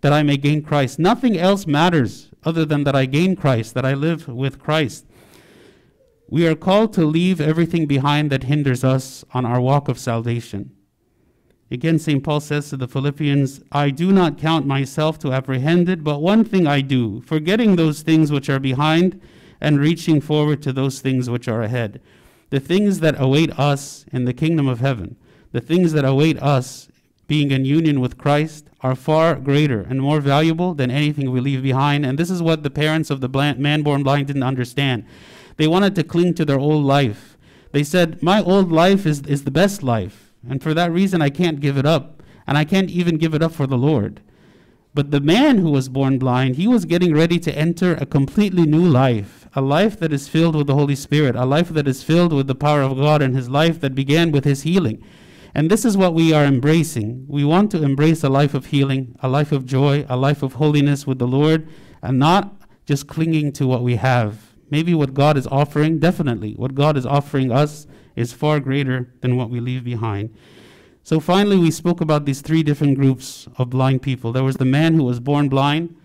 that 0.00 0.12
I 0.12 0.22
may 0.22 0.36
gain 0.36 0.62
Christ. 0.62 0.98
Nothing 0.98 1.36
else 1.36 1.66
matters 1.66 2.30
other 2.44 2.64
than 2.64 2.84
that 2.84 2.94
I 2.94 3.06
gain 3.06 3.34
Christ, 3.34 3.74
that 3.74 3.84
I 3.84 3.94
live 3.94 4.28
with 4.28 4.60
Christ. 4.60 5.06
We 6.28 6.46
are 6.46 6.54
called 6.54 6.92
to 6.92 7.04
leave 7.04 7.40
everything 7.40 7.86
behind 7.86 8.30
that 8.30 8.44
hinders 8.44 8.84
us 8.84 9.24
on 9.32 9.44
our 9.44 9.60
walk 9.60 9.88
of 9.88 9.98
salvation. 9.98 10.72
Again, 11.70 11.98
St. 11.98 12.24
Paul 12.24 12.40
says 12.40 12.70
to 12.70 12.78
the 12.78 12.88
Philippians, 12.88 13.60
I 13.70 13.90
do 13.90 14.10
not 14.10 14.38
count 14.38 14.66
myself 14.66 15.18
to 15.18 15.32
apprehend 15.32 15.88
it, 15.88 16.02
but 16.02 16.22
one 16.22 16.42
thing 16.44 16.66
I 16.66 16.80
do, 16.80 17.20
forgetting 17.20 17.76
those 17.76 18.00
things 18.00 18.32
which 18.32 18.48
are 18.48 18.58
behind 18.58 19.20
and 19.60 19.78
reaching 19.78 20.20
forward 20.20 20.62
to 20.62 20.72
those 20.72 21.00
things 21.00 21.28
which 21.28 21.46
are 21.46 21.62
ahead. 21.62 22.00
The 22.50 22.60
things 22.60 23.00
that 23.00 23.20
await 23.20 23.58
us 23.58 24.06
in 24.12 24.24
the 24.24 24.32
kingdom 24.32 24.66
of 24.66 24.80
heaven, 24.80 25.16
the 25.52 25.60
things 25.60 25.92
that 25.92 26.06
await 26.06 26.42
us 26.42 26.88
being 27.26 27.50
in 27.50 27.66
union 27.66 28.00
with 28.00 28.16
Christ, 28.16 28.70
are 28.80 28.94
far 28.94 29.34
greater 29.34 29.82
and 29.82 30.00
more 30.00 30.20
valuable 30.20 30.72
than 30.72 30.90
anything 30.90 31.30
we 31.30 31.40
leave 31.40 31.62
behind. 31.62 32.06
And 32.06 32.18
this 32.18 32.30
is 32.30 32.40
what 32.40 32.62
the 32.62 32.70
parents 32.70 33.10
of 33.10 33.20
the 33.20 33.28
man 33.28 33.82
born 33.82 34.02
blind 34.02 34.28
didn't 34.28 34.42
understand. 34.42 35.04
They 35.58 35.66
wanted 35.66 35.94
to 35.96 36.04
cling 36.04 36.34
to 36.34 36.46
their 36.46 36.58
old 36.58 36.84
life. 36.84 37.36
They 37.72 37.84
said, 37.84 38.22
My 38.22 38.42
old 38.42 38.72
life 38.72 39.04
is, 39.04 39.20
is 39.22 39.44
the 39.44 39.50
best 39.50 39.82
life. 39.82 40.27
And 40.48 40.62
for 40.62 40.74
that 40.74 40.92
reason, 40.92 41.22
I 41.22 41.30
can't 41.30 41.60
give 41.60 41.78
it 41.78 41.86
up. 41.86 42.22
And 42.46 42.58
I 42.58 42.64
can't 42.64 42.90
even 42.90 43.16
give 43.16 43.34
it 43.34 43.42
up 43.42 43.52
for 43.52 43.66
the 43.66 43.78
Lord. 43.78 44.20
But 44.94 45.10
the 45.10 45.20
man 45.20 45.58
who 45.58 45.70
was 45.70 45.88
born 45.88 46.18
blind, 46.18 46.56
he 46.56 46.66
was 46.66 46.84
getting 46.84 47.14
ready 47.14 47.38
to 47.40 47.56
enter 47.56 47.94
a 47.94 48.06
completely 48.06 48.66
new 48.66 48.84
life, 48.84 49.46
a 49.54 49.60
life 49.60 49.98
that 50.00 50.12
is 50.12 50.28
filled 50.28 50.56
with 50.56 50.66
the 50.66 50.74
Holy 50.74 50.96
Spirit, 50.96 51.36
a 51.36 51.44
life 51.44 51.68
that 51.68 51.86
is 51.86 52.02
filled 52.02 52.32
with 52.32 52.46
the 52.46 52.54
power 52.54 52.82
of 52.82 52.96
God, 52.96 53.22
and 53.22 53.36
his 53.36 53.48
life 53.48 53.80
that 53.80 53.94
began 53.94 54.32
with 54.32 54.44
his 54.44 54.62
healing. 54.62 55.02
And 55.54 55.70
this 55.70 55.84
is 55.84 55.96
what 55.96 56.14
we 56.14 56.32
are 56.32 56.44
embracing. 56.44 57.26
We 57.28 57.44
want 57.44 57.70
to 57.72 57.82
embrace 57.82 58.24
a 58.24 58.28
life 58.28 58.54
of 58.54 58.66
healing, 58.66 59.14
a 59.22 59.28
life 59.28 59.52
of 59.52 59.66
joy, 59.66 60.06
a 60.08 60.16
life 60.16 60.42
of 60.42 60.54
holiness 60.54 61.06
with 61.06 61.18
the 61.18 61.26
Lord, 61.26 61.68
and 62.02 62.18
not 62.18 62.62
just 62.86 63.06
clinging 63.06 63.52
to 63.52 63.66
what 63.66 63.82
we 63.82 63.96
have. 63.96 64.54
Maybe 64.70 64.94
what 64.94 65.14
God 65.14 65.36
is 65.36 65.46
offering, 65.46 65.98
definitely, 65.98 66.54
what 66.54 66.74
God 66.74 66.96
is 66.96 67.06
offering 67.06 67.52
us 67.52 67.86
is 68.18 68.32
far 68.32 68.60
greater 68.60 69.08
than 69.20 69.36
what 69.36 69.50
we 69.50 69.60
leave 69.60 69.84
behind. 69.84 70.34
So 71.02 71.20
finally, 71.20 71.56
we 71.56 71.70
spoke 71.70 72.00
about 72.00 72.26
these 72.26 72.42
three 72.42 72.62
different 72.62 72.96
groups 72.96 73.48
of 73.56 73.70
blind 73.70 74.02
people. 74.02 74.32
There 74.32 74.44
was 74.44 74.56
the 74.56 74.64
man 74.64 74.94
who 74.94 75.04
was 75.04 75.20
born 75.20 75.48
blind, 75.48 75.96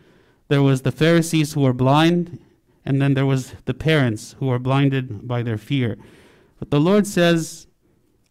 there 0.48 0.62
was 0.62 0.84
the 0.84 0.92
Pharisees 0.92 1.54
who 1.54 1.62
were 1.62 1.74
blind, 1.74 2.40
and 2.86 3.02
then 3.02 3.14
there 3.14 3.26
was 3.26 3.54
the 3.66 3.74
parents 3.74 4.36
who 4.40 4.48
were 4.48 4.60
blinded 4.60 5.28
by 5.28 5.42
their 5.42 5.58
fear. 5.58 5.98
But 6.60 6.70
the 6.70 6.80
Lord 6.80 7.08
says, 7.08 7.68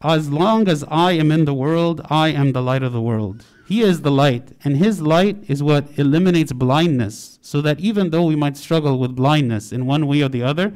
As 0.02 0.30
long 0.30 0.68
as 0.68 0.84
I 0.88 1.12
am 1.12 1.32
in 1.32 1.44
the 1.44 1.54
world, 1.54 2.00
I 2.08 2.28
am 2.28 2.52
the 2.52 2.62
light 2.62 2.82
of 2.82 2.92
the 2.92 3.00
world. 3.00 3.44
He 3.66 3.82
is 3.82 4.02
the 4.02 4.10
light, 4.10 4.52
and 4.64 4.76
His 4.76 5.00
light 5.00 5.38
is 5.48 5.62
what 5.62 5.98
eliminates 5.98 6.52
blindness, 6.52 7.38
so 7.42 7.60
that 7.62 7.80
even 7.80 8.10
though 8.10 8.24
we 8.24 8.36
might 8.36 8.56
struggle 8.56 8.98
with 8.98 9.16
blindness 9.16 9.72
in 9.72 9.86
one 9.86 10.06
way 10.06 10.22
or 10.22 10.28
the 10.28 10.42
other, 10.42 10.72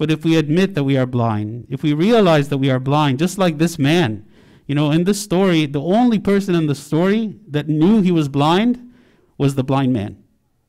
but 0.00 0.10
if 0.10 0.24
we 0.24 0.38
admit 0.38 0.74
that 0.74 0.84
we 0.84 0.96
are 0.96 1.04
blind, 1.04 1.66
if 1.68 1.82
we 1.82 1.92
realize 1.92 2.48
that 2.48 2.56
we 2.56 2.70
are 2.70 2.80
blind, 2.80 3.18
just 3.18 3.36
like 3.36 3.58
this 3.58 3.78
man, 3.78 4.24
you 4.66 4.74
know, 4.74 4.90
in 4.90 5.04
this 5.04 5.20
story, 5.20 5.66
the 5.66 5.82
only 5.82 6.18
person 6.18 6.54
in 6.54 6.68
the 6.68 6.74
story 6.74 7.36
that 7.46 7.68
knew 7.68 8.00
he 8.00 8.10
was 8.10 8.26
blind 8.26 8.94
was 9.36 9.56
the 9.56 9.62
blind 9.62 9.92
man. 9.92 10.16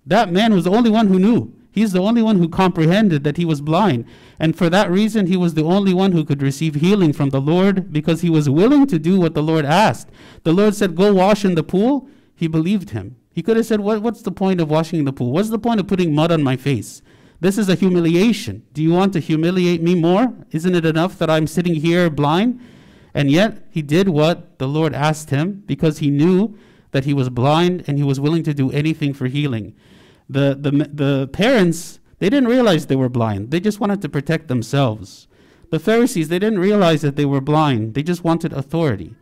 That 0.05 0.33
man 0.33 0.53
was 0.53 0.65
the 0.65 0.71
only 0.71 0.89
one 0.89 1.07
who 1.07 1.17
knew. 1.17 1.53
He's 1.71 1.93
the 1.93 2.01
only 2.01 2.21
one 2.21 2.39
who 2.39 2.49
comprehended 2.49 3.23
that 3.23 3.37
he 3.37 3.45
was 3.45 3.61
blind. 3.61 4.03
And 4.37 4.53
for 4.53 4.69
that 4.69 4.91
reason, 4.91 5.27
he 5.27 5.37
was 5.37 5.53
the 5.53 5.63
only 5.63 5.93
one 5.93 6.11
who 6.11 6.25
could 6.25 6.41
receive 6.41 6.75
healing 6.75 7.13
from 7.13 7.29
the 7.29 7.39
Lord 7.39 7.93
because 7.93 8.19
he 8.19 8.29
was 8.29 8.49
willing 8.49 8.85
to 8.87 8.99
do 8.99 9.17
what 9.17 9.33
the 9.33 9.41
Lord 9.41 9.63
asked. 9.63 10.09
The 10.43 10.51
Lord 10.51 10.75
said, 10.75 10.97
Go 10.97 11.13
wash 11.13 11.45
in 11.45 11.55
the 11.55 11.63
pool. 11.63 12.09
He 12.35 12.49
believed 12.49 12.89
him. 12.89 13.15
He 13.31 13.41
could 13.41 13.55
have 13.55 13.65
said, 13.65 13.79
what, 13.79 14.01
What's 14.01 14.23
the 14.23 14.31
point 14.33 14.59
of 14.59 14.69
washing 14.69 14.99
in 14.99 15.05
the 15.05 15.13
pool? 15.13 15.31
What's 15.31 15.51
the 15.51 15.57
point 15.57 15.79
of 15.79 15.87
putting 15.87 16.13
mud 16.13 16.33
on 16.33 16.43
my 16.43 16.57
face? 16.57 17.01
This 17.41 17.57
is 17.57 17.67
a 17.69 17.75
humiliation. 17.75 18.63
Do 18.71 18.83
you 18.83 18.93
want 18.93 19.13
to 19.13 19.19
humiliate 19.19 19.81
me 19.81 19.95
more? 19.95 20.31
Isn't 20.51 20.75
it 20.75 20.85
enough 20.85 21.17
that 21.17 21.29
I'm 21.29 21.47
sitting 21.47 21.73
here 21.73 22.09
blind? 22.11 22.61
And 23.15 23.31
yet, 23.31 23.65
he 23.71 23.81
did 23.81 24.09
what 24.09 24.59
the 24.59 24.67
Lord 24.67 24.93
asked 24.93 25.31
him 25.31 25.63
because 25.65 25.97
he 25.97 26.11
knew 26.11 26.55
that 26.91 27.05
he 27.05 27.15
was 27.15 27.29
blind 27.29 27.83
and 27.87 27.97
he 27.97 28.03
was 28.03 28.19
willing 28.19 28.43
to 28.43 28.53
do 28.53 28.71
anything 28.71 29.13
for 29.13 29.25
healing. 29.25 29.73
The, 30.29 30.55
the, 30.57 30.71
the 30.93 31.29
parents, 31.33 31.99
they 32.19 32.29
didn't 32.29 32.47
realize 32.47 32.85
they 32.85 32.95
were 32.95 33.09
blind, 33.09 33.49
they 33.49 33.59
just 33.59 33.79
wanted 33.79 34.01
to 34.03 34.09
protect 34.09 34.47
themselves. 34.47 35.27
The 35.71 35.79
Pharisees, 35.79 36.29
they 36.29 36.39
didn't 36.39 36.59
realize 36.59 37.01
that 37.01 37.15
they 37.15 37.25
were 37.25 37.41
blind, 37.41 37.95
they 37.95 38.03
just 38.03 38.23
wanted 38.23 38.53
authority. 38.53 39.15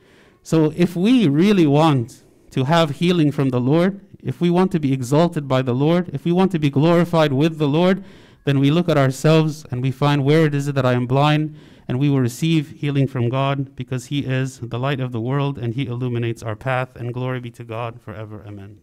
So, 0.43 0.73
if 0.75 0.95
we 0.95 1.27
really 1.27 1.67
want 1.67 2.23
to 2.51 2.65
have 2.65 2.91
healing 2.91 3.31
from 3.31 3.49
the 3.49 3.61
Lord, 3.61 4.01
if 4.23 4.41
we 4.41 4.49
want 4.49 4.71
to 4.71 4.79
be 4.79 4.93
exalted 4.93 5.47
by 5.47 5.61
the 5.61 5.73
Lord, 5.73 6.09
if 6.13 6.25
we 6.25 6.31
want 6.31 6.51
to 6.51 6.59
be 6.59 6.69
glorified 6.69 7.33
with 7.33 7.57
the 7.57 7.67
Lord, 7.67 8.03
then 8.45 8.59
we 8.59 8.71
look 8.71 8.89
at 8.89 8.97
ourselves 8.97 9.65
and 9.71 9.81
we 9.81 9.91
find 9.91 10.25
where 10.25 10.45
it 10.45 10.55
is 10.55 10.65
that 10.67 10.85
I 10.85 10.93
am 10.93 11.07
blind, 11.07 11.55
and 11.88 11.99
we 11.99 12.09
will 12.09 12.19
receive 12.19 12.71
healing 12.71 13.07
from 13.07 13.29
God 13.29 13.75
because 13.75 14.07
He 14.07 14.19
is 14.25 14.59
the 14.59 14.79
light 14.79 14.99
of 14.99 15.11
the 15.11 15.21
world 15.21 15.57
and 15.57 15.73
He 15.73 15.88
illuminates 15.88 16.43
our 16.43 16.55
path. 16.55 16.95
And 16.95 17.13
glory 17.13 17.39
be 17.39 17.51
to 17.51 17.63
God 17.63 18.01
forever. 18.01 18.43
Amen. 18.45 18.79